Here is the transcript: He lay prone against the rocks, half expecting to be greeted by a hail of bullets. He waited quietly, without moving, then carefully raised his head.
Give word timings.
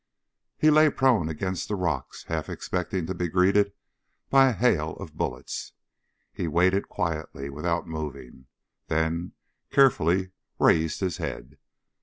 He 0.57 0.71
lay 0.71 0.89
prone 0.89 1.29
against 1.29 1.67
the 1.67 1.75
rocks, 1.75 2.23
half 2.23 2.49
expecting 2.49 3.05
to 3.05 3.13
be 3.13 3.27
greeted 3.29 3.71
by 4.31 4.49
a 4.49 4.53
hail 4.53 4.93
of 4.93 5.15
bullets. 5.15 5.73
He 6.33 6.47
waited 6.47 6.89
quietly, 6.89 7.51
without 7.51 7.85
moving, 7.85 8.47
then 8.87 9.33
carefully 9.69 10.31
raised 10.57 11.01
his 11.01 11.17
head. 11.17 11.59